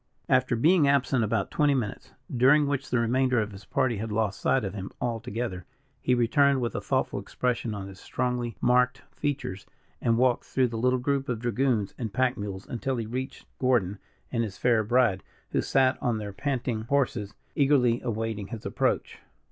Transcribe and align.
After 0.27 0.55
being 0.55 0.87
absent 0.87 1.23
about 1.23 1.51
twenty 1.51 1.75
minutes, 1.75 2.11
during 2.35 2.65
which 2.65 2.89
the 2.89 2.97
remainder 2.97 3.39
of 3.39 3.51
his 3.51 3.65
party 3.65 3.97
had 3.97 4.11
lost 4.11 4.39
sight 4.41 4.63
of 4.65 4.73
him 4.73 4.89
altogether, 4.99 5.63
he 6.01 6.15
returned 6.15 6.59
with 6.59 6.73
a 6.73 6.81
thoughtful 6.81 7.19
expression 7.19 7.75
on 7.75 7.87
his 7.87 7.99
strongly 7.99 8.57
marked 8.61 9.03
features, 9.11 9.67
and 10.01 10.17
walked 10.17 10.45
through 10.45 10.69
the 10.69 10.75
little 10.79 10.97
group 10.97 11.29
of 11.29 11.37
dragoons 11.39 11.93
and 11.99 12.13
pack 12.15 12.35
mules, 12.35 12.65
until 12.67 12.97
he 12.97 13.05
reached 13.05 13.45
Gordon 13.59 13.99
and 14.31 14.43
his 14.43 14.57
fair 14.57 14.83
bride, 14.83 15.21
who 15.51 15.61
sat 15.61 15.99
on 16.01 16.17
their 16.17 16.33
panting 16.33 16.81
horses, 16.85 17.35
eagerly 17.55 18.01
awaiting 18.01 18.47
his 18.47 18.65
approach. 18.65 19.19